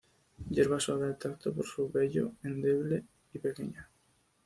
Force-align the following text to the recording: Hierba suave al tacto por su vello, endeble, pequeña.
Hierba 0.49 0.79
suave 0.79 1.05
al 1.05 1.17
tacto 1.19 1.53
por 1.53 1.63
su 1.63 1.87
vello, 1.91 2.31
endeble, 2.41 3.05
pequeña. 3.39 3.87